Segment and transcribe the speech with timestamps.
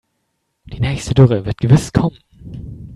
[0.65, 2.17] Die nächste Dürre wird gewiss kommen.